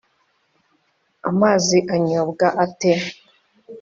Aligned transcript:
amazi 1.29 1.77
anyobwa 1.95 2.45
ate 2.65 2.93